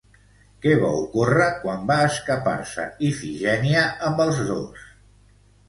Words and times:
Què 0.61 0.71
va 0.83 0.87
ocórrer 1.01 1.49
quan 1.65 1.83
va 1.91 1.99
escapar-se 2.07 2.87
Ifigènia 3.13 3.87
amb 4.11 4.27
els 4.29 4.43
dos? 4.51 4.91